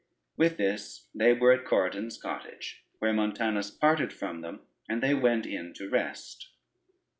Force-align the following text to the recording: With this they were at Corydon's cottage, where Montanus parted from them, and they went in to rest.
With 0.35 0.57
this 0.57 1.05
they 1.13 1.31
were 1.31 1.51
at 1.51 1.63
Corydon's 1.63 2.17
cottage, 2.19 2.83
where 2.97 3.13
Montanus 3.13 3.69
parted 3.69 4.11
from 4.11 4.41
them, 4.41 4.61
and 4.89 5.03
they 5.03 5.13
went 5.13 5.45
in 5.45 5.75
to 5.75 5.87
rest. 5.87 6.49